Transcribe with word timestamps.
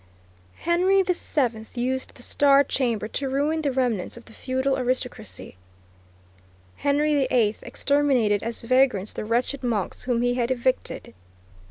Henry 0.61 1.03
VII 1.03 1.53
used 1.79 2.15
the 2.15 2.23
Star 2.23 2.63
Chamber 2.63 3.07
to 3.09 3.29
ruin 3.29 3.61
the 3.61 3.71
remnants 3.71 4.17
of 4.17 4.25
the 4.25 4.33
feudal 4.33 4.75
aristocracy. 4.75 5.57
Henry 6.77 7.13
VIII 7.27 7.57
exterminated 7.61 8.41
as 8.41 8.63
vagrants 8.63 9.13
the 9.13 9.25
wretched 9.25 9.61
monks 9.61 10.05
whom 10.05 10.23
he 10.23 10.33
had 10.33 10.49
evicted. 10.49 11.13